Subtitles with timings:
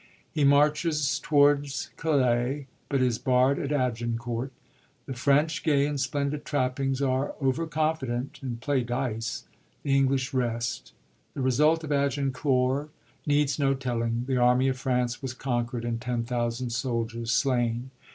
[0.31, 4.51] He marches towards Calais, but is barrd at Agincourt.
[5.05, 9.43] The French, gay in splendid trap pings, are over confident, and play dice;
[9.83, 10.93] the English rest^
[11.35, 12.89] The result of Agincourt
[13.27, 17.91] needs no telling; the army of France was conquerd, and 10,000 soldiers slain.